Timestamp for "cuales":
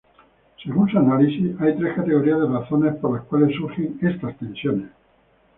3.27-3.55